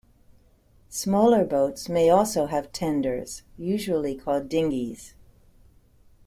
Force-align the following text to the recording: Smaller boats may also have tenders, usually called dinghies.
Smaller 0.89 1.45
boats 1.45 1.87
may 1.87 2.09
also 2.09 2.47
have 2.47 2.71
tenders, 2.71 3.43
usually 3.55 4.15
called 4.15 4.49
dinghies. 4.49 5.13